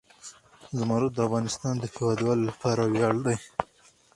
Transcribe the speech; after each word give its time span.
زمرد 0.77 1.11
د 1.15 1.19
افغانستان 1.27 1.73
د 1.79 1.83
هیوادوالو 1.93 2.47
لپاره 2.49 2.81
ویاړ 2.93 3.15
دی. 3.25 3.37